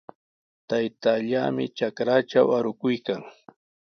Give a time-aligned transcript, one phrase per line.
[0.69, 3.21] Taytallaami trakratraw arukuykan.